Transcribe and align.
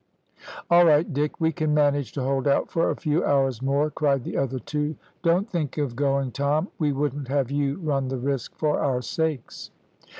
"`All 0.71 0.83
right, 0.87 1.13
Dick; 1.13 1.39
we 1.39 1.51
can 1.51 1.75
manage 1.75 2.11
to 2.13 2.23
hold 2.23 2.47
out 2.47 2.71
for 2.71 2.89
a 2.89 2.95
few 2.95 3.23
hours 3.23 3.61
more,' 3.61 3.91
cried 3.91 4.23
the 4.23 4.35
other 4.35 4.57
two. 4.57 4.95
`Don't 5.23 5.47
think 5.47 5.77
of 5.77 5.95
going, 5.95 6.31
Tom; 6.31 6.69
we 6.79 6.91
wouldn't 6.91 7.27
have 7.27 7.51
you 7.51 7.77
run 7.77 8.07
the 8.07 8.17
risk 8.17 8.55
for 8.55 8.79
our 8.79 9.03
sakes.' 9.03 9.69